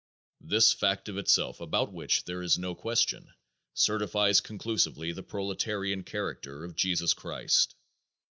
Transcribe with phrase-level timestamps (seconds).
[0.43, 3.29] This fact of itself, about which there is no question,
[3.75, 7.75] certifies conclusively the proletarian character of Jesus Christ.